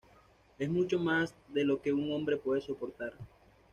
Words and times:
Es 0.57 0.67
mucho 0.67 0.97
más 0.97 1.35
de 1.49 1.63
lo 1.63 1.79
que 1.79 1.93
un 1.93 2.11
hombre 2.11 2.35
puede 2.35 2.59
soportar. 2.61 3.13